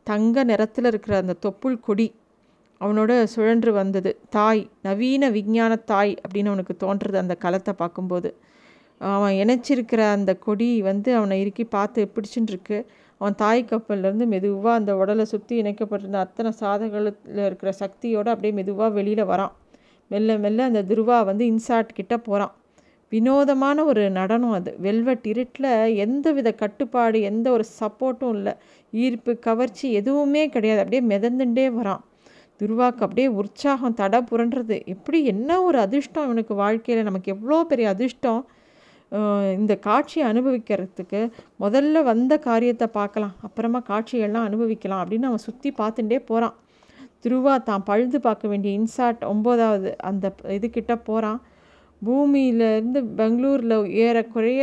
[0.02, 2.14] தங்க நிறத்தில் இருக்கிற அந்த தொப்புள் கொடி
[2.80, 4.10] அவனோட சுழன்று வந்தது.
[4.30, 8.30] தாய் நவீன விஞ்ஞான தாய் அப்படின்னு அவனுக்கு தோன்றுறது அந்த களத்தை பார்க்கும்போது.
[9.00, 12.78] அவன் இணைச்சிருக்கிற அந்த கொடி வந்து அவனை இறுக்கி பார்த்து பிடிச்சுட்டுருக்கு
[13.20, 19.30] அவன் தாய் கப்பல்லேருந்து மெதுவாக அந்த உடலை சுற்றி இணைக்கப்பட்டிருந்த அத்தனை சாதகத்தில் இருக்கிற சக்தியோடு அப்படியே மெதுவாக வெளியில்
[19.32, 19.54] வரான்.
[20.10, 22.54] மெல்ல மெல்ல அந்த துருவா வந்து இன்சாட் கிட்ட போகிறான்
[23.12, 24.70] வினோதமான ஒரு நடனம் அது.
[24.78, 25.70] வெல்வெட் இருட்டில்
[26.04, 28.52] எந்த வித கட்டுப்பாடு எந்த ஒரு சப்போர்ட்டும் இல்லை.
[28.92, 30.80] ஈர்ப்பு கவர்ச்சி எதுவுமே கிடையாது.
[30.82, 32.02] அப்படியே மிதந்துட்டே வரான்.
[32.60, 37.04] துருவாக்கு அப்படியே உற்சாகம் தடை புரண்டுறது எப்படி என்ன ஒரு அதிர்ஷ்டம் இவனுக்கு வாழ்க்கையில்?
[37.04, 38.40] நமக்கு எவ்வளோ பெரிய அதிர்ஷ்டம்.
[39.58, 41.20] இந்த காட்சியை அனுபவிக்கிறதுக்கு
[41.62, 43.36] முதல்ல வந்த காரியத்தை பார்க்கலாம்.
[43.46, 46.56] அப்புறமா காட்சியெல்லாம் அனுபவிக்கலாம் அப்படின்னு அவன் சுற்றி பார்த்துட்டே போகிறான்
[47.24, 51.40] துருவா தான் பழுது பார்க்க வேண்டிய இன்சாட் ஒம்போதாவது அந்த இதுக்கிட்ட போகிறான்
[52.02, 54.62] பூமியிலேருந்து பெங்களூரில் ஏறக்குறைய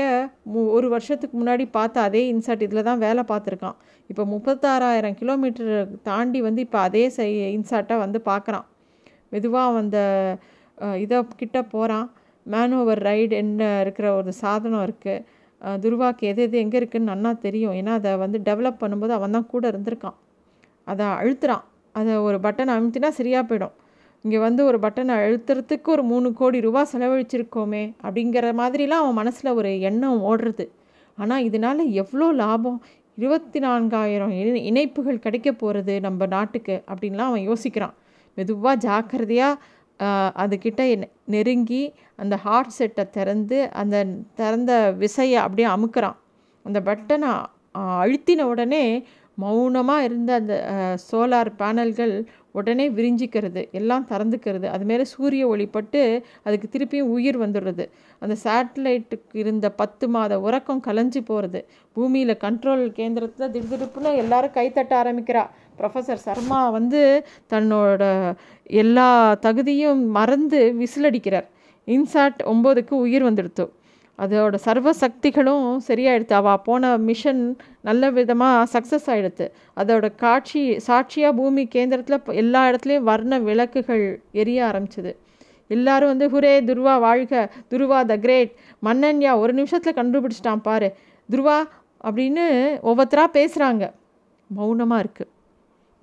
[0.52, 3.78] மு ஒரு வருஷத்துக்கு முன்னாடி பார்த்த அதே இன்சாட் இதில் தான் வேலை பார்த்துருக்கான்.
[4.10, 5.74] இப்போ முப்பத்தாறாயிரம் கிலோமீட்டர்
[6.10, 8.66] தாண்டி வந்து இப்போ அதே சை இன்சாட்டை வந்து பார்க்குறான்.
[9.34, 10.00] மெதுவாக அந்த
[11.04, 12.08] இதை கிட்ட போகிறான்
[12.54, 15.24] மேனோவர் ரைடு என்ன இருக்கிற ஒரு சாதனம் இருக்குது
[15.84, 17.75] துருவாக்கு எது எது எங்கே இருக்குதுன்னு நன்னா தெரியும்.
[17.80, 20.18] ஏன்னா அதை வந்து டெவலப் பண்ணும்போது அவன் தான் கூட இருந்திருக்கான்.
[20.92, 21.64] அதை அழுத்துறான்.
[22.00, 23.75] அதை ஒரு பட்டன் அமுத்தினா சரியாக போயிடும்.
[24.25, 29.72] இங்கே வந்து ஒரு பட்டனை அழுத்துறதுக்கு ஒரு மூணு கோடி ரூபா செலவழிச்சிருக்கோமே அப்படிங்கிற மாதிரிலாம் அவன் மனசில் ஒரு
[29.90, 30.66] எண்ணம் ஓடுறது.
[31.18, 32.80] ஆனால் இதனால் எவ்வளோ லாபம்?
[33.18, 34.34] இருபத்தி நான்காயிரம்
[34.70, 37.96] இணைப்புகள் கிடைக்க போகிறது நம்ம நாட்டுக்கு அப்படின்லாம் அவன் யோசிக்கிறான்.
[38.38, 39.62] மெதுவாக ஜாக்கிரதையாக
[40.44, 40.82] அதுக்கிட்ட
[41.34, 41.84] நெருங்கி
[42.22, 44.06] அந்த ஹார்ட் செட்டை திறந்து அந்த
[44.40, 44.72] திறந்த
[45.04, 46.18] விசையை அப்படியே அமுக்கிறான்.
[46.66, 47.34] அந்த பட்டனை
[48.04, 48.84] அழுத்தின உடனே
[49.44, 50.56] மௌனமாக இருந்த அந்த
[51.08, 52.14] சோலார் பேனல்கள்
[52.60, 54.68] உடனே விரிஞ்சிக்கிறது எல்லாம் திறந்துக்கிறது.
[54.75, 56.02] அதுமாரி சூரிய ஒளிப்பட்டு
[56.46, 57.86] அதுக்கு திருப்பியும் உயிர் வந்துடுறது.
[58.22, 61.62] அந்த சேட்டலைட்டுக்கு இருந்த பத்து மாத உறக்கம் கலைஞ்சி போகிறது
[61.96, 65.44] பூமியில் கண்ட்ரோல் கேந்திரத்தில் திடுதிடுப்புன்னு எல்லாரும் கைத்தட்ட ஆரம்பிக்கிறா.
[65.79, 67.01] ப்ரொஃபஸர் சர்மா வந்து
[67.53, 68.03] தன்னோட
[68.81, 69.09] எல்லா
[69.46, 71.48] தகுதியும் மறந்து விசிலடிக்கிறார்.
[71.88, 73.66] இன்சாட் ஒம்போதுக்கு உயிர் வந்துடுத்து.
[74.20, 76.33] அதோட சர்வ சக்திகளும் சரியாயிடுத்து.
[76.40, 77.42] அவள் போன மிஷன்
[77.88, 79.46] நல்ல விதமாக சக்ஸஸ் ஆகிடுது
[79.81, 84.05] அதோட காட்சி சாட்சியாக பூமி கேந்திரத்தில் எல்லா இடத்துலையும் வர்ண விளக்குகள்
[84.44, 85.14] எரிய ஆரம்பிச்சிது.
[85.75, 87.33] எல்லாரும் வந்து ஹுரே துருவா வாழ்க
[87.74, 88.51] துருவா த கிரேட்.
[88.88, 90.90] மன்னன்யா ஒரு நிமிஷத்தில் கண்டுபிடிச்சிட்டான் பாரு.
[91.29, 91.59] துருவா
[92.07, 92.46] அப்படின்னு
[92.90, 93.85] ஒவ்வொருத்தராக பேசுகிறாங்க
[94.50, 95.31] மௌனமாக இருக்குது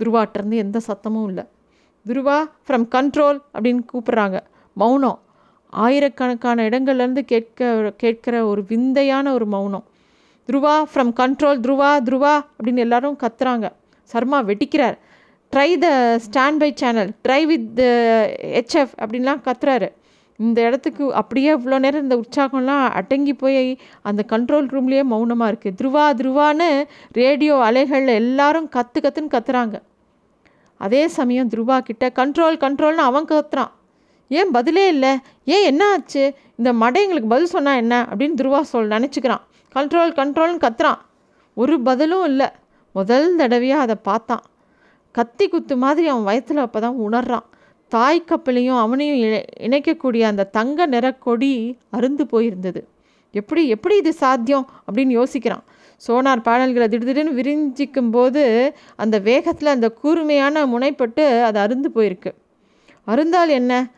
[0.03, 1.45] துருவாட்டிருந்து எந்த சத்தமும் இல்லை.
[2.07, 4.39] துருவா ஃப்ரம் கண்ட்ரோல் அப்படின்னு கூப்பிட்றாங்க.
[4.83, 5.19] மௌனம்.
[5.85, 9.85] ஆயிரக்கணக்கான இடங்கள்லேருந்து கேட்க கேட்குற ஒரு விந்தையான ஒரு மௌனம்.
[10.49, 13.67] துருவா ஃப்ரம் கண்ட்ரோல் துருவா துருவா அப்படின்னு எல்லாரும் கத்துறாங்க.
[14.11, 14.97] Sharma வெட்டிக்கிறார்
[15.53, 15.89] try the
[16.63, 17.81] standby channel try with
[18.57, 19.89] HF அப்படின்லாம் கத்துறாரு.
[20.39, 23.61] இந்த இடத்துக்கு அப்படியே இவ்வளோ நேரம் இந்த உற்சாகம்லாம் அடங்கி போய்
[24.11, 26.69] அந்த கண்ட்ரோல் ரூம்லேயே மௌனமாக இருக்குது துருவா துருவான்னு
[27.21, 29.77] ரேடியோ அலைகளில் எல்லாரும் கற்று கற்றுன்னு கத்துறாங்க.
[30.83, 33.73] அதே சமயம் துருவா கிட்ட கண்ட்ரோல் கண்ட்ரோல்னு அவன் கத்துறான்
[34.29, 35.13] ஏன் பதிலே இல்லை?
[35.45, 36.23] ஏன் என்ன ஆச்சு?
[36.57, 38.07] இந்த மடை எங்களுக்கு பதில் சொன்னால் என்ன?
[38.11, 39.43] அப்படின்னு துருவா சொல் நினச்சிக்கிறான்.
[39.75, 41.01] கண்ட்ரோல் கண்ட்ரோல்னு கத்துறான்.
[41.55, 42.49] ஒரு பதிலும் இல்லை.
[42.93, 44.45] முதல் தடவையாக அதை பார்த்தான்.
[45.13, 47.47] கத்தி குத்து மாதிரி அவன் வயத்தில் அப்போ தான் உணர்றான்.
[47.89, 52.83] தாய் கப்பலையும் அவனையும் இணைக்கக்கூடிய அந்த தங்க நிற கொடி அருந்து போயிருந்தது.
[53.35, 54.67] எப்படி எப்படி இது சாத்தியம்?
[54.87, 55.65] அப்படின்னு யோசிக்கிறான்.
[56.07, 62.31] சோனார் பாடல்களை திடீர்னு விரிஞ்சிக்கும் போது அந்த வேகத்தில் அந்த கூர்மையான முனைப்பட்டு அது அருந்து போயிருக்கு.
[63.05, 63.91] அருந்தால் என்ன?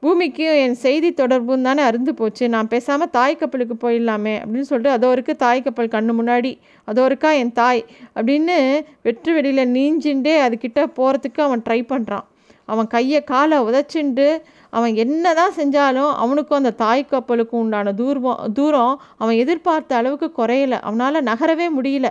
[0.00, 2.48] பூமிக்கும் என் செய்தி தொடர்பும் தானே அருந்து போச்சு.
[2.48, 6.58] நான் பேசாமல் தாய் கப்பலுக்கு போயிடலாமே அப்படின்னு சொல்லிட்டு அதோ இருக்கு தாய் கப்பல் கண்ணு முன்னாடி.
[6.84, 7.84] அதோ இருக்கா என் தாய்?
[8.16, 8.56] அப்படின்னு
[9.02, 12.26] வெற்று வெளியில் நீஞ்சின்றே அதுக்கிட்ட போகிறதுக்கு அவன் ட்ரை பண்ணுறான்
[12.64, 18.94] அவன் கையை காலை உதச்சுண்டு அவன் என்ன தான் செஞ்சாலும் அவனுக்கும் அந்த தாய் கப்பலுக்கும் உண்டான தூர்வம் தூரம்
[19.22, 20.74] அவன் எதிர்பார்த்த அளவுக்கு குறையல.
[20.88, 22.08] அவனால் நகரவே முடியல.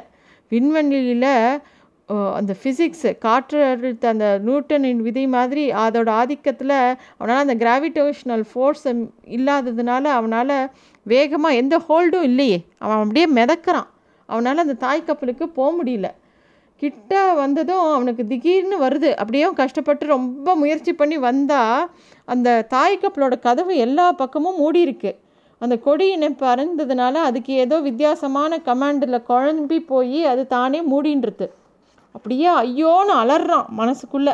[0.51, 1.31] விண்வெளியில்
[2.37, 6.75] அந்த ஃபிசிக்ஸு காற்றழுத்த அந்த நியூட்டனின் விதி மாதிரி அதோட ஆதிக்கத்தில்
[7.19, 8.87] அவனால் அந்த கிராவிடேஷனல் ஃபோர்ஸ்
[9.37, 10.55] இல்லாததுனால அவனால்
[11.05, 12.57] வேகமாக எந்த ஹோல்டும் இல்லையே.
[12.83, 13.89] அவன் அப்படியே மிதக்கிறான்.
[14.29, 16.09] அவனால் அந்த தாய் கப்பலுக்கு போக முடியல.
[16.81, 19.09] கிட்ட வந்ததும் அவனுக்கு திடீர்னு வருது.
[19.21, 21.89] அப்படியே கஷ்டப்பட்டு ரொம்ப முயற்சி பண்ணி வந்தால்
[22.25, 25.11] அந்த தாய் கப்பலோட கதவு எல்லா பக்கமும் மூடி இருக்கு
[25.61, 31.47] அந்த கொடி இணைப்பு அறந்ததுனால அதுக்கு ஏதோ வித்தியாசமான கமாண்டில் குழம்பி போய் அது தானே மூடின்றது.
[32.15, 34.33] அப்படியே ஐயோன்னு அலறான் மனசுக்குள்ளே.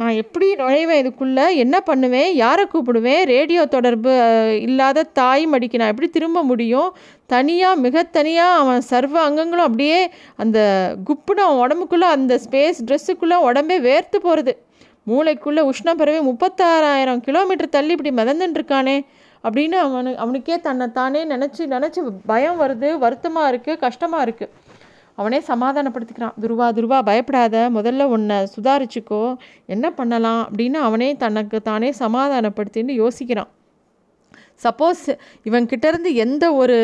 [0.00, 1.44] நான் எப்படி நுழைவேன் இதுக்குள்ளே?
[1.54, 2.28] என்ன பண்ணுவேன்?
[2.34, 3.22] யாரை கூப்பிடுவேன்?
[3.24, 4.12] ரேடியோ தொடர்பு
[4.60, 6.88] இல்லாத தாய் மடிக்கு நான் எப்படி திரும்ப முடியும்?
[7.32, 9.98] தனியாக மிக தனியாக அவன் சர்வ அங்கங்களும் அப்படியே
[10.42, 10.58] அந்த
[11.08, 14.54] குப்புன்னு அவன் உடம்புக்குள்ளே அந்த ஸ்பேஸ் ட்ரெஸ்ஸுக்குள்ளே உடம்பே வேர்த்து போகிறது
[15.06, 18.96] மூளைக்குள்ளே உஷ்ணப்பறவை முப்பத்தாறாயிரம் கிலோமீட்டர் தள்ளி இப்படி மிதந்துட்டுருக்கானே
[19.44, 24.52] அப்படின்னு அவனு அவனுக்கே தன்னை தானே நினச்சி நினச்சி பயம் வருது வருத்தமாக இருக்குது கஷ்டமாக இருக்குது
[25.18, 26.36] அவனே சமாதானப்படுத்திக்கிறான்.
[26.42, 29.22] துருவா துருவா பயப்படாத முதல்ல உன்னை சுதாரிச்சுக்கோ
[29.74, 33.50] என்ன பண்ணலாம் அப்படின்னு அவனே தனக்கு தானே சமாதானப்படுத்தின்னு யோசிக்கிறான்.
[34.64, 35.04] சப்போஸ்
[35.48, 36.78] இவன்கிட்டேருந்து எந்த ஒரு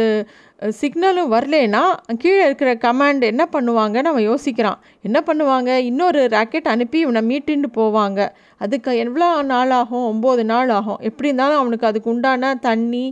[0.81, 1.83] சிக்னலும் வரலேன்னா
[2.23, 4.79] கீழே இருக்கிற கமாண்ட் என்ன பண்ணுவாங்கன்னு அவன் யோசிக்கிறான்.
[5.03, 5.71] என்ன பண்ணுவாங்க?
[5.91, 8.21] இன்னொரு ராக்கெட் அனுப்பி இவனை மீட்டுன்னு போவாங்க.
[8.65, 10.07] அதுக்கு எவ்வளோ நாள் ஆகும்?
[10.13, 11.01] ஒம்பது நாள் ஆகும்.
[11.09, 13.05] எப்படி இருந்தாலும் அவனுக்கு அதுக்கு உண்டான தண்ணி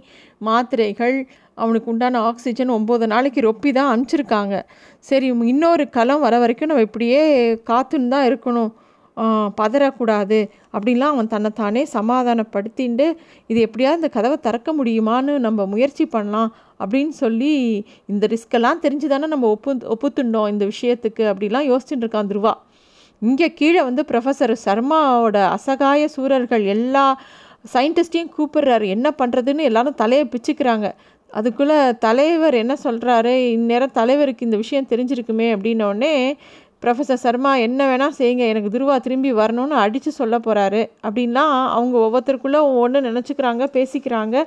[0.48, 1.16] மாத்திரைகள்
[1.62, 4.54] அவனுக்கு உண்டான ஆக்சிஜன் ஒம்பது நாளைக்கு ரொப்பி தான் அனுப்பிச்சிருக்காங்க.
[5.08, 7.20] சரி இன்னொரு களம் வர வரைக்கும் நம்ம இப்படியே
[7.70, 8.72] காத்துன்னு தான் இருக்கணும்.
[9.60, 10.38] பதறக்கூடாது
[10.72, 13.06] அப்படின்லாம் அவன் தன்னைத்தானே சமாதானப்படுத்திண்டு
[13.46, 16.50] இது எப்படியாவது இந்த கதவை திறக்க முடியுமான்னு நம்ம முயற்சி பண்ணலாம்
[16.80, 22.54] அப்படின்னு சொல்லி இந்த ரிஸ்க்கெல்லாம் தெரிஞ்சு தானே நம்ம ஒப்பு ஒப்புத்துண்டோம் இந்த விஷயத்துக்கு அப்படிலாம் யோசிச்சுட்டு இருக்கான் துருவா.
[23.22, 27.04] இங்கே கீழே வந்து ப்ரொஃபஸர் சர்மாவோட அசகாய சூரர்கள் எல்லா
[27.74, 28.86] சயின்டிஸ்டையும் கூப்பிடுறாரு.
[28.86, 30.88] என்ன பண்ணுறதுன்னு எல்லாரும் தலையை பிச்சுக்கிறாங்க.
[31.32, 36.36] அதுக்குள்ளே தலைவர் என்ன சொல்கிறாரு இந்நேரம் தலைவருக்கு இந்த விஷயம் தெரிஞ்சிருக்குமே அப்படின்னோடனே
[36.84, 38.44] ப்ரொஃபஸர் சர்மா என்ன வேணால் செய்யுங்க.
[38.52, 44.44] எனக்கு துருவா திரும்பி வரணும்னு அடித்து சொல்ல போகிறாரு அப்படின்லாம் அவங்க ஒவ்வொருத்தருக்குள்ளே ஒன்று நினச்சிக்கிறாங்க பேசிக்கிறாங்க.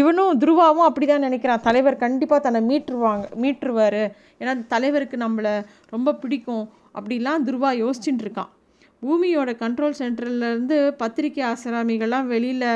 [0.00, 1.64] இவனும் துருவாவும் அப்படி தான் நினைக்கிறான்.
[1.68, 4.02] தலைவர் கண்டிப்பாக தன்னை மீட்டுருவாங்க மீட்டுருவார்.
[4.42, 5.54] ஏன்னா தலைவருக்கு நம்மளை
[5.94, 6.64] ரொம்ப பிடிக்கும்
[6.98, 8.50] அப்படிலாம் துருவா யோசிச்சுட்டு இருக்கான்.
[9.02, 12.66] பூமியோட கண்ட்ரோல் சென்டர்லேருந்து பத்திரிக்கை ஆசிராமிகள்லாம் வெளியில்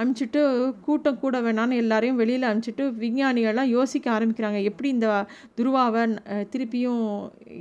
[0.00, 0.42] அனுப்பிச்சிட்டு
[0.86, 4.58] கூட்டம் கூட வேணான்னு எல்லாரையும் வெளியில் அனுப்பிச்சிட்டு விஞ்ஞானிகள்லாம் யோசிக்க ஆரம்பிக்கிறாங்க.
[4.70, 5.08] எப்படி இந்த
[5.58, 6.04] துருவாவை
[6.52, 7.04] திருப்பியும்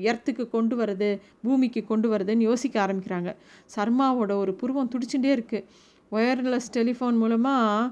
[0.09, 1.09] எர்த்துக்கு கொண்டு வருது
[1.41, 3.31] பூமிக்கு கொண்டு வருதுன்னு யோசிக்க ஆரம்பிக்கிறாங்க.
[3.75, 5.65] சர்மாவோட ஒரு புருவம் துடிச்சுட்டே இருக்குது
[6.11, 7.91] ஒயர்லெஸ் டெலிஃபோன் மூலமாக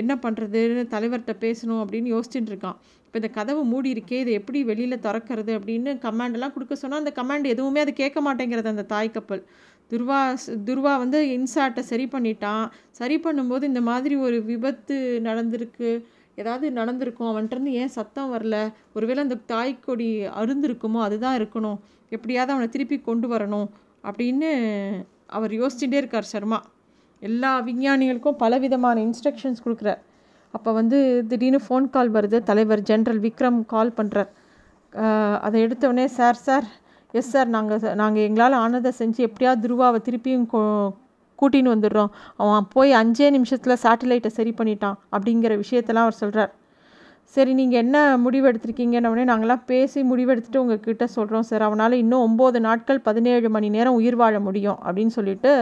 [0.00, 2.78] என்ன பண்ணுறதுன்னு தலைவர்கிட்ட பேசணும் அப்படின்னு யோசிச்சுட்டு இருக்கான்.
[3.06, 7.46] இப்போ இந்த கதவு மூடி இருக்கே இதை எப்படி வெளியில் திறக்கிறது அப்படின்னு கமாண்டெல்லாம் கொடுக்க சொன்னால் அந்த கமாண்ட்
[7.54, 9.42] எதுவுமே அது கேட்க மாட்டேங்கிறது அந்த தாய் கப்பல்.
[9.90, 10.20] துர்வா
[10.68, 12.64] துர்வா வந்து இன்சாட்டை சரி பண்ணிட்டான்.
[13.00, 14.96] சரி பண்ணும்போது இந்த மாதிரி ஒரு விபத்து
[15.28, 15.90] நடந்திருக்கு.
[16.40, 17.30] ஏதாவது நடந்திருக்கும்.
[17.32, 18.56] அவன்கிட்டருந்து ஏன் சத்தம் வரல?
[18.94, 20.10] ஒருவேளை அந்த தாய்க்கொடி
[20.42, 21.00] அருந்திருக்குமோ?
[21.08, 21.78] அதுதான் இருக்கணும்.
[22.16, 23.68] எப்படியாவது அவனை திருப்பி கொண்டு வரணும்
[24.08, 24.50] அப்படின்னு
[25.26, 26.60] அவர் யோசிச்சுட்டே இருக்கார் சர்மா.
[27.28, 30.00] எல்லா விஞ்ஞானிகளுக்கும் பலவிதமான இன்ஸ்ட்ரக்ஷன்ஸ் கொடுக்குறார்.
[30.56, 30.98] அப்போ வந்து
[31.30, 34.30] திடீர்னு ஃபோன் கால் வருது தலைவர் ஜென்ரல் விக்ரம் கால் பண்ணுறார்
[35.46, 36.66] அதை எடுத்தவுடனே சார் சார்
[37.20, 40.46] எஸ் சார் நாங்கள் நாங்கள் எங்களால் ஆனதை செஞ்சு எப்படியாவது துருவாவை திருப்பியும்
[41.40, 42.10] கூட்டின்னு வந்துடுறோம்.
[42.42, 44.96] அவன் போய் அஞ்சே நிமிஷத்தில் சேட்டலைட்டை சரி பண்ணிட்டான்.
[45.14, 46.52] அப்படிங்கிற விஷயத்தெல்லாம் அவர் சொல்கிறார்
[47.34, 51.62] சரி நீங்கள் என்ன முடிவு எடுத்திருக்கீங்கன்னு நாங்களாம் பேசி முடிவெடுத்துட்டு உங்ககிட்ட சொல்கிறோம் சார்.
[51.68, 55.52] அவனால் இன்னும் ஒம்பது நாட்கள் பதினேழு மணி நேரம் உயிர் வாழ முடியும் அப்படின்னு சொல்லிட்டு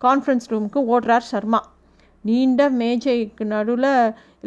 [0.00, 1.60] கான்ஃபரன்ஸ் ரூமுக்கு ஓடுறார் சர்மா.
[2.24, 3.90] நீண்ட மேஜைக்கு நடுவில்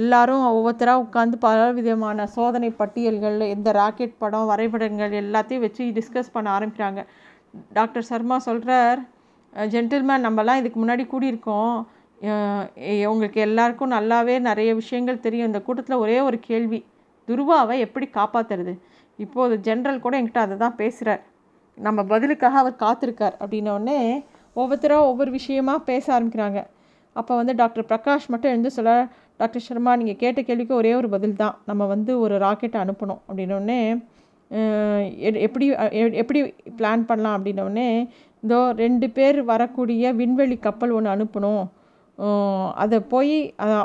[0.02, 6.48] எல்லாரும் ஒவ்வொருத்தராக உட்காந்து பல விதமான சோதனை பட்டியல்கள் எந்த ராக்கெட் படம் வரைபடங்கள் எல்லாத்தையும் வச்சு டிஸ்கஸ் பண்ண
[6.58, 7.02] ஆரம்பிக்கிறாங்க.
[7.78, 9.00] டாக்டர் சர்மா சொல்கிறார்
[9.76, 11.78] ஜென்டில்மேன் நம்மலாம் இதுக்கு முன்னாடி கூடியிருக்கோம்.
[13.12, 15.50] உங்களுக்கு எல்லாருக்கும் நல்லாவே நிறைய விஷயங்கள் தெரியும்.
[15.50, 16.80] இந்த கூட்டத்தில் ஒரே ஒரு கேள்வி.
[17.28, 18.74] துருவாவை எப்படி காப்பாற்றுறது
[19.24, 21.24] இப்போது ஜென்ரல் கூட என்கிட்ட அதை தான் பேசுகிறார்
[21.78, 24.00] நம்ம பதிலுக்காக அவர் காத்திருக்கார் அப்படின்னோடனே
[24.60, 26.60] ஒவ்வொருத்தராக ஒவ்வொரு விஷயமா பேச ஆரம்பிக்கிறாங்க.
[27.16, 28.94] அப்போ வந்து டாக்டர் பிரகாஷ் மட்டும் எழுந்து சொல்ல
[29.40, 31.56] டாக்டர் சர்மா நீங்கள் கேட்ட கேள்விக்கு ஒரே ஒரு பதில் தான்.
[31.70, 33.22] நம்ம வந்து ஒரு ராக்கெட்டை அனுப்பணும்.
[33.28, 33.82] அப்படின்னோடனே
[35.48, 35.66] எப்படி
[36.22, 36.40] எப்படி
[36.78, 37.90] பிளான் பண்ணலாம் அப்படின்னோடனே
[38.44, 41.64] இதோ ரெண்டு பேர் வரக்கூடிய விண்வெளி கப்பல் ஒன்று அனுப்பணும்.
[42.84, 43.36] அதை போய்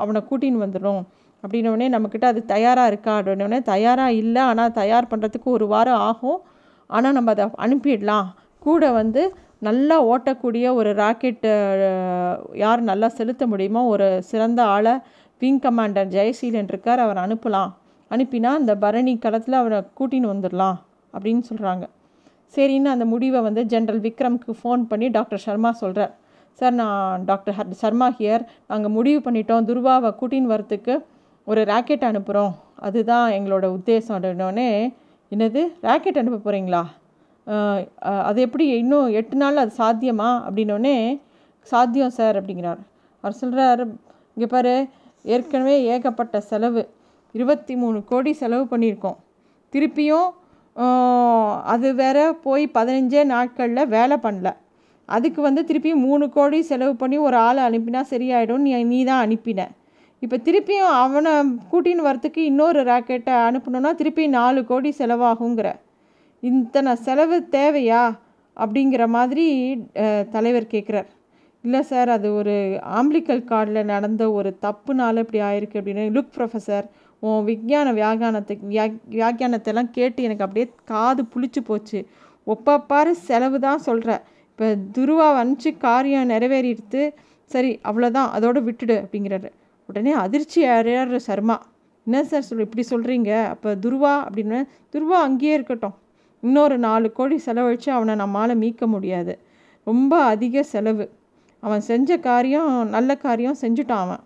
[0.02, 1.02] அவனை கூட்டின்னு வந்துடும்
[1.44, 3.12] அப்படின்னோடனே நம்மக்கிட்ட அது தயாராக இருக்கா?
[3.18, 6.38] அப்படின்னோடனே தயாராக இல்லை ஆனால் தயார் பண்ணுறதுக்கு ஒரு வாரம் ஆகும்.
[6.90, 8.28] ஆனால் நம்ம அதை அனுப்பிடலாம்.
[8.66, 9.22] கூட வந்து
[9.68, 11.50] நல்லா ஓட்டக்கூடிய ஒரு ராக்கெட்டு
[12.62, 14.94] யார் நல்லா செலுத்த முடியுமோ ஒரு சிறந்த ஆளை
[15.42, 17.70] விங் கமாண்டர் ஜெயசீலன் இருக்கார் அவர் அனுப்பலாம்.
[18.10, 20.76] அனுப்பினா அந்த பரணி களத்தில் அவரை கூட்டின்னு வந்துடலாம்
[21.14, 21.84] அப்படின்னு சொல்கிறாங்க
[22.54, 26.12] சரின்னு அந்த முடிவை வந்து ஜென்ரல் விக்ரம்க்கு ஃபோன் பண்ணி டாக்டர் சர்மா சொல்கிறார்
[26.58, 28.42] சார் நான் டாக்டர் ஹர் சர்மா ஹியர்.
[28.70, 29.64] நாங்கள் முடிவு பண்ணிட்டோம்.
[29.68, 30.94] துர்வாவை கூட்டின்னு வரத்துக்கு
[31.46, 32.52] ஒரு ராக்கெட் அனுப்புகிறோம்
[32.86, 34.14] அதுதான் எங்களோட உத்தேசம்.
[34.16, 34.68] அப்படின்னோடனே
[35.32, 35.62] என்னது?
[35.86, 36.82] ராக்கெட் அனுப்ப போகிறீங்களா
[38.28, 40.28] அது எப்படி இன்னும் எட்டு நாள் அது சாத்தியமா?
[40.46, 40.96] அப்படின்னோடனே
[41.72, 42.80] சாத்தியம் சார் அப்படிங்கிறார்.
[43.24, 43.82] அவர் சொல்கிறார்
[44.34, 44.72] இங்கே பாரு
[45.34, 46.82] ஏற்கனவே ஏகப்பட்ட செலவு.
[47.34, 49.18] இருபத்தி மூணு கோடி செலவு பண்ணியிருக்கோம்.
[49.72, 50.30] திருப்பியும்
[51.72, 54.48] அது வேற போய் பதினஞ்சே நாட்களில் வேலை பண்ணல.
[55.08, 59.66] அதுக்கு வந்து திருப்பி மூணு கோடி செலவு பண்ணி ஒரு ஆளை அனுப்பினா சரியாயிடும் நீ நீ தான் அனுப்பின.
[60.22, 61.32] இப்போ திருப்பியும் அவனை
[61.70, 65.70] கூட்டின்னு வரத்துக்கு இன்னொரு ராக்கெட்டை அனுப்பணுன்னா திருப்பி நாலு கோடி செலவாகுங்கிற
[66.42, 68.02] இத்தனை செலவு தேவையா?
[68.56, 69.46] அப்படிங்கிற மாதிரி
[70.34, 71.08] தலைவர் கேட்குறார்
[71.64, 72.54] இல்லை சார் அது ஒரு
[72.98, 76.04] ஆம்பிளிக்கல் கார்டில் நடந்த ஒரு தப்புனால இப்படி ஆயிருக்கு அப்படின்னு.
[76.16, 76.86] லுக் ப்ரொஃபஸர்
[77.22, 82.00] உன் விஞ்ஞான வியாகானத்துக்கு வியா வியாக்கியானத்தெல்லாம் கேட்டு எனக்கு அப்படியே காது புளிச்சு போச்சு.
[82.46, 84.10] ஒப்பப்பாரு செலவு தான் சொல்கிற
[84.54, 87.00] இப்போ துருவா அனுப்பிச்சு காரியம் நிறைவேறிடுத்து
[87.50, 89.48] சரி அவ்வளோதான் அதோட விட்டுடு அப்படிங்கிறாரு.
[89.86, 91.56] உடனே அதிர்ச்சி அறையாடுற சர்மா
[92.06, 94.58] என்ன சார் சொல் இப்படி சொல்கிறீங்க அப்போ துருவா அப்படின்னு
[94.92, 95.94] துருவா அங்கேயே இருக்கட்டும்.
[96.42, 99.38] இன்னொரு நாலு கோடி செலவழித்து அவனை நம்மளால் மீட்க முடியாது.
[99.86, 101.06] ரொம்ப அதிக செலவு.
[101.60, 104.22] அவன் செஞ்ச காரியம் நல்ல காரியம் செஞ்சுட்டான் அவன்.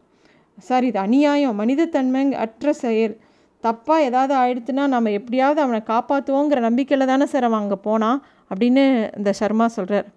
[0.58, 1.56] சார் இது அநியாயம்.
[1.56, 3.16] மனிதத்தன்மை அற்ற செயல்.
[3.64, 8.84] தப்பாக ஏதாவது ஆயிடுத்துன்னா நம்ம எப்படியாவது அவனை காப்பாற்றுவோங்கிற நம்பிக்கையில் தானே சார் அவன் அங்கே போனான் அப்படின்னு
[9.16, 10.08] இந்த சர்மா சொல்கிறார்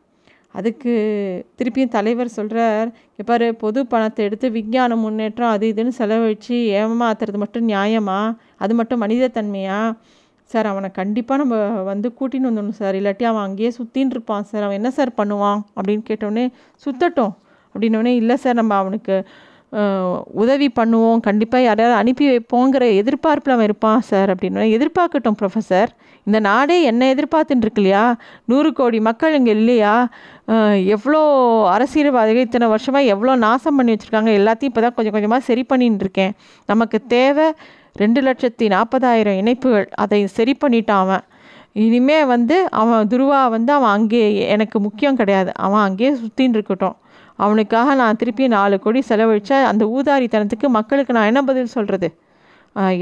[0.53, 0.91] அதுக்கு
[1.57, 2.89] திருப்பியும் தலைவர் சொல்கிறார்
[3.25, 8.35] பாரு பொது பணத்தை எடுத்து விஞ்ஞான முன்னேற்றம் அது இதுன்னு செலவழித்து ஏமாத்துறது மட்டும் நியாயமா?
[8.57, 9.97] அது மட்டும் மனிதத்தன்மையா
[10.43, 12.95] சார் அவனை கண்டிப்பாக நம்ம வந்து கூட்டின்னு வந்துடணும் சார்.
[12.95, 14.63] இல்லாட்டி அவன் அங்கேயே சுற்றின்னு இருப்பான் சார்.
[14.63, 15.61] அவன் என்ன சார் பண்ணுவான்?
[15.75, 16.45] அப்படின்னு கேட்டோடனே
[16.85, 17.33] சுத்தட்டும்.
[17.75, 19.27] அப்படின்னோடனே இல்லை சார் நம்ம அவனுக்கு
[20.43, 24.63] உதவி பண்ணுவோம் கண்டிப்பாக யாரையாவது அனுப்பி வைப்போங்கிற எதிர்பார்ப்பில் அவன் இருப்பான் சார் அப்படின்னு.
[24.77, 25.91] எதிர்பார்க்கட்டும் ப்ரொஃபஸர்
[26.27, 28.03] இந்த நாடே என்ன எதிர்பார்த்துட்டு இருக்கு இல்லையா?
[28.51, 29.93] நூறு கோடி மக்கள் இங்கே இல்லையா?
[30.95, 31.21] எவ்வளோ
[31.75, 34.31] அரசியல்வாதிகள் இத்தனை வருஷமாக எவ்வளோ நாசம் பண்ணி வச்சுருக்காங்க?
[34.39, 36.33] எல்லாத்தையும் இப்போ தான் கொஞ்சம் கொஞ்சமாக சரி பண்ணிட்டு இருக்கேன்.
[36.71, 37.47] நமக்கு தேவை
[38.01, 39.87] ரெண்டு லட்சத்தி நாற்பதாயிரம் இணைப்புகள்.
[40.03, 41.25] அதை சரி பண்ணிட்டான் அவன்.
[41.85, 44.23] இனிமே வந்து அவன் துருவா வந்து அவன் அங்கே
[44.55, 45.51] எனக்கு முக்கியம் கிடையாது.
[45.65, 46.97] அவன் அங்கேயே சுற்றின்னு இருக்கட்டும்.
[47.43, 52.09] அவனுக்காக நான் திருப்பி நாலு கோடி செலவழித்தா அந்த ஊதாரித்தனத்துக்கு மக்களுக்கு நான் என்ன பதில் சொல்கிறது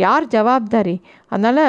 [0.03, 0.93] யார் ஜவாப்தாரி?
[1.33, 1.65] அதனால்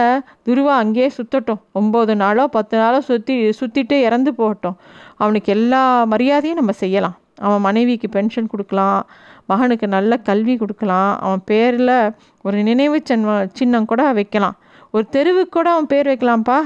[0.47, 4.77] துருவா அங்கேயே சுற்றட்டும் ஒம்பது நாளோ பத்து நாளோ சுற்றி சுற்றிட்டு இறந்து போகட்டும்.
[5.23, 7.17] அவனுக்கு எல்லா மரியாதையும் நம்ம செய்யலாம்.
[7.47, 9.01] அவன் மனைவிக்கு பென்ஷன் கொடுக்கலாம்.
[9.51, 11.11] மகனுக்கு நல்ல கல்வி கொடுக்கலாம்.
[11.25, 11.95] அவன் பேரில்
[12.47, 14.57] ஒரு நினைவு சின்ன சின்னம் கூட வைக்கலாம்.
[14.95, 16.59] ஒரு தெருவுக்கு கூட அவன் பேர் வைக்கலாம்ப்பா.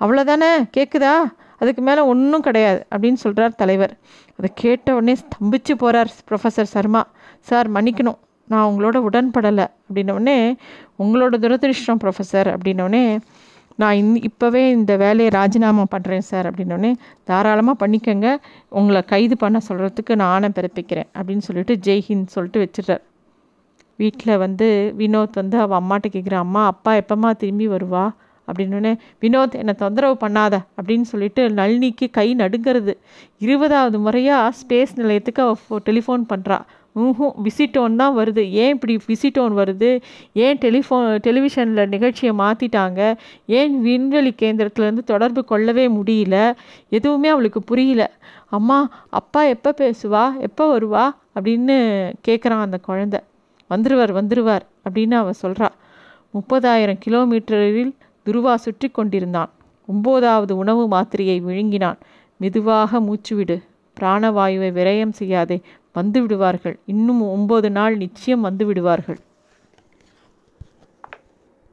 [0.00, 1.14] அவ்வளோதானே கேட்குதா
[1.62, 3.92] அதுக்கு மேலே ஒன்றும் கிடையாது அப்படின்னு சொல்கிறார் தலைவர்.
[4.36, 7.06] அதை கேட்ட உடனே ஸ்தம்பிச்சு போகிறார் ப்ரொஃபஸர் சர்மா.
[7.40, 8.18] சார் மன்னிக்கணும்.
[8.48, 9.66] நான் உங்களோட உடன்படலை.
[9.88, 10.56] அப்படின்னோடனே
[10.98, 13.20] உங்களோட துரதிருஷ்டம் ப்ரொஃபஸர் அப்படின்னோடனே
[13.76, 16.50] நான் இந் இப்போவே இந்த வேலையை ராஜினாமா பண்ணுறேன் சார்.
[16.50, 16.94] அப்படின்னோடனே
[17.24, 18.36] தாராளமாக பண்ணிக்கங்க.
[18.68, 21.08] உங்களை கைது பண்ண சொல்கிறதுக்கு நான் ஆணை பிறப்பிக்கிறேன்.
[21.14, 23.00] அப்படின்னு சொல்லிட்டு ஜெய்ஹிந்த் சொல்லிட்டு வச்சிடுறார்.
[23.96, 28.10] வீட்டில் வந்து வினோத் வந்து அவள் அம்மாட்ட கேட்குறான் அம்மா அப்பா எப்போம்மா திரும்பி வருவா?
[28.46, 32.94] அப்படின்னு வினோத் என்னை தொந்தரவு பண்ணாத அப்படின்னு சொல்லிட்டு நளினிக்கு கை நடுங்கிறது.
[33.38, 36.58] இருபதாவது முறையாக ஸ்பேஸ் நிலையத்துக்கு அவள் டெலிஃபோன் பண்ணுறா
[36.96, 38.50] ஊஹும் விசிட்டோன் தான் வருது.
[38.50, 40.00] ஏன் இப்படி விசிட்டோன் வருது?
[40.32, 46.54] ஏன் டெலிஃபோன் டெலிவிஷனில் நிகழ்ச்சியை மாற்றிட்டாங்க ஏன் விண்வெளி கேந்திரத்துலேருந்து தொடர்பு கொள்ளவே முடியல?
[46.88, 48.12] எதுவுமே அவளுக்கு புரியல.
[48.48, 50.24] அம்மா அப்பா எப்போ பேசுவா?
[50.38, 51.04] எப்போ வருவா?
[51.40, 51.76] அப்படின்னு
[52.28, 53.16] கேட்குறான் அந்த குழந்த.
[53.70, 55.68] வந்துருவார் வந்துருவார் அப்படின்னு அவன் சொல்கிறா
[56.34, 57.92] முப்பதாயிரம் கிலோமீட்டரில்
[58.26, 59.50] துருவா சுற்றி கொண்டிருந்தான்.
[59.88, 61.98] ஒம்போதாவது உணவு மாத்திரையை விழுங்கினான்.
[62.36, 63.62] மெதுவாக மூச்சுவிடு.
[64.00, 65.60] பிராணவாயுவை விரயம் செய்யாதே
[65.92, 66.78] வந்து விடுவார்கள்.
[66.86, 69.18] இன்னும் ஒம்பது நாள் நிச்சயம் வந்து விடுவார்கள்.